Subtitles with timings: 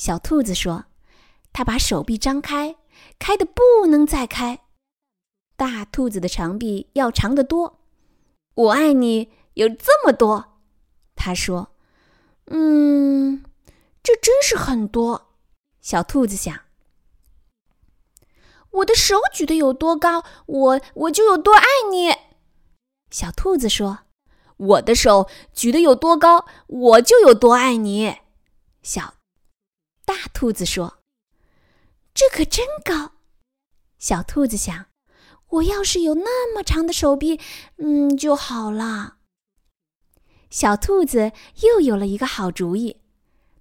[0.00, 0.86] 小兔子说
[1.52, 2.76] ：“它把手臂张开，
[3.18, 4.60] 开的不能再开。
[5.56, 7.80] 大兔子的长臂要长得多。
[8.54, 10.56] 我爱你有这么多。”
[11.14, 11.72] 他说
[12.48, 13.44] ：“嗯，
[14.02, 15.34] 这真是很多。”
[15.82, 16.58] 小兔子想
[18.80, 22.08] ：“我的手举得有多高，我我就有多爱你。”
[23.12, 23.98] 小兔子说
[24.56, 28.20] ：“我的手举得有多高，我就有多爱你。”
[28.82, 29.19] 小。
[30.40, 31.02] 兔子说
[32.16, 33.12] ：“这可真高。”
[34.00, 34.86] 小兔子想
[35.60, 37.38] ：“我要是有那么长的手臂，
[37.76, 39.18] 嗯，就好了。”
[40.48, 43.02] 小兔子又有了一个好主意，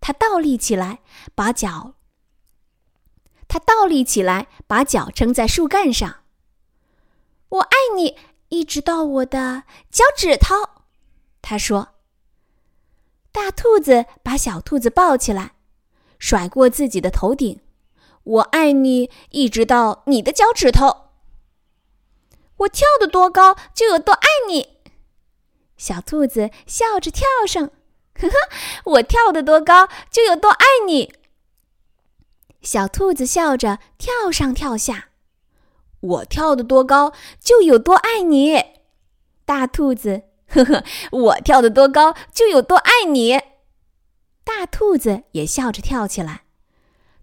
[0.00, 1.00] 它倒立起来，
[1.34, 1.94] 把脚……
[3.48, 6.22] 它倒立起来，把脚撑在树干上。
[7.48, 8.16] 我爱你，
[8.50, 10.54] 一直到我的脚趾头。
[11.42, 11.96] 他说
[13.32, 15.54] ：“大兔子把小兔子抱起来。”
[16.18, 17.60] 甩过自己的头顶，
[18.24, 21.08] 我爱你，一直到你的脚趾头。
[22.58, 24.78] 我跳得多高，就有多爱你。
[25.76, 27.70] 小兔子笑着跳上，
[28.14, 28.34] 呵呵，
[28.84, 31.14] 我跳得多高，就有多爱你。
[32.60, 35.10] 小兔子笑着跳上跳下，
[36.00, 38.60] 我跳得多高，就有多爱你。
[39.44, 43.40] 大兔子，呵呵，我跳得多高，就有多爱你。
[44.48, 46.44] 大兔子也笑着跳起来，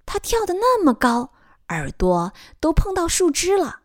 [0.06, 1.34] 它跳得那么高，
[1.70, 3.80] 耳朵都碰到树枝了。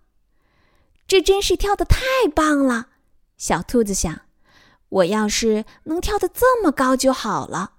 [1.06, 1.98] 这真是跳得太
[2.32, 2.90] 棒了！
[3.38, 4.26] 小兔子想
[4.90, 7.76] ：“我要是能跳得这么高就好了。”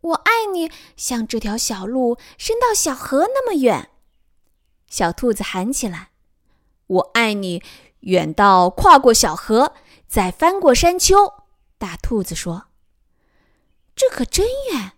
[0.00, 3.90] 我爱你，像这条小路伸到小河那么远。
[4.88, 6.08] 小兔子喊起来
[6.88, 7.62] ：“我爱你，
[8.00, 9.74] 远到跨过小河，
[10.08, 11.34] 再翻过山丘。”
[11.76, 12.68] 大兔子说。
[13.96, 14.92] 这可真远，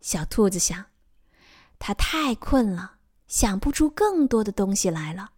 [0.00, 0.86] 小兔子想。
[1.78, 2.96] 它太困了，
[3.26, 5.32] 想不出更多的东西来了。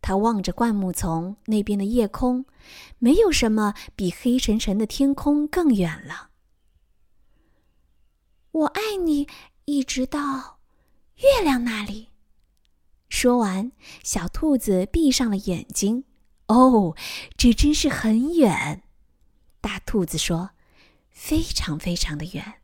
[0.00, 2.44] 它望着灌木丛那边的夜空，
[2.98, 6.30] 没有什么比黑沉沉的天空更远了。
[8.50, 9.28] 我爱你，
[9.64, 10.58] 一直到
[11.16, 12.08] 月亮那里。
[13.08, 13.72] 说完，
[14.02, 16.04] 小兔子闭上了眼睛。
[16.48, 16.96] 哦，
[17.36, 18.82] 这真是很远。
[19.60, 20.50] 大兔子说。
[21.12, 22.60] 非常非常的远。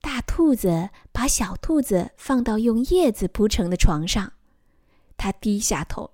[0.00, 4.34] 大兔子把小兔子放到用叶子铺成的床上，
[5.16, 6.12] 它低下头，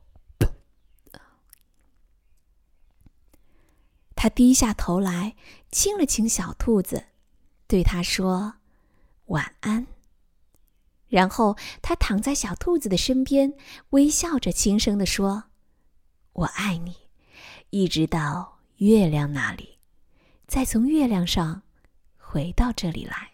[4.16, 5.36] 它低下头来
[5.70, 7.08] 亲了亲小兔子，
[7.66, 8.54] 对它说
[9.26, 9.86] ：“晚安。”
[11.08, 13.52] 然后它躺在小兔子的身边，
[13.90, 15.44] 微笑着轻声的说
[16.32, 16.96] ：“我爱你，
[17.68, 19.73] 一直到月亮那里。”
[20.46, 21.62] 再从月亮上
[22.16, 23.33] 回到这里来。